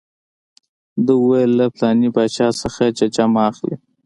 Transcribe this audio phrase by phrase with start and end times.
[1.05, 3.75] ده وویل له پلانکي باچا څخه ججه مه اخلئ.